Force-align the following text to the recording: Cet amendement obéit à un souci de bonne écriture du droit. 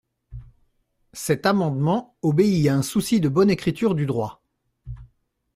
Cet 1.13 1.45
amendement 1.45 2.17
obéit 2.23 2.69
à 2.69 2.75
un 2.75 2.81
souci 2.81 3.19
de 3.19 3.29
bonne 3.29 3.51
écriture 3.51 3.93
du 3.93 4.07
droit. 4.07 4.41